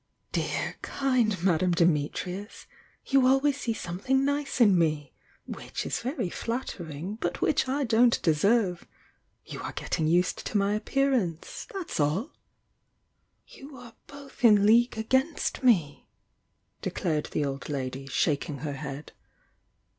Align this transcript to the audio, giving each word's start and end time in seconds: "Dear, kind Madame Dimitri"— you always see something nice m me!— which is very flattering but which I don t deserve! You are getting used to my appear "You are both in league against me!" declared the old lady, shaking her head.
"Dear, 0.31 0.77
kind 0.81 1.43
Madame 1.43 1.73
Dimitri"— 1.73 2.47
you 3.11 3.27
always 3.27 3.55
see 3.57 3.73
something 3.73 4.25
nice 4.25 4.59
m 4.59 4.75
me!— 4.75 5.13
which 5.45 5.85
is 5.85 5.99
very 5.99 6.27
flattering 6.27 7.17
but 7.17 7.39
which 7.39 7.67
I 7.67 7.83
don 7.83 8.09
t 8.09 8.17
deserve! 8.23 8.87
You 9.45 9.61
are 9.61 9.73
getting 9.73 10.07
used 10.07 10.43
to 10.47 10.57
my 10.57 10.73
appear 10.73 11.13
"You 13.45 13.77
are 13.77 13.93
both 14.07 14.43
in 14.43 14.65
league 14.65 14.97
against 14.97 15.61
me!" 15.61 16.07
declared 16.81 17.25
the 17.27 17.45
old 17.45 17.69
lady, 17.69 18.07
shaking 18.07 18.57
her 18.65 18.73
head. 18.73 19.11